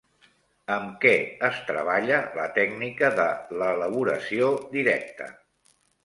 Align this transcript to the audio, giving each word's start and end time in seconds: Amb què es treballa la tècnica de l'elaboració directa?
Amb 0.75 0.93
què 1.01 1.11
es 1.49 1.57
treballa 1.67 2.17
la 2.37 2.45
tècnica 2.55 3.09
de 3.19 3.25
l'elaboració 3.59 4.47
directa? 4.73 5.29